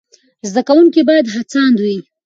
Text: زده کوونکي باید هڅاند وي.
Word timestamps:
زده 0.49 0.61
کوونکي 0.67 1.01
باید 1.09 1.27
هڅاند 1.35 1.75
وي. 1.83 1.97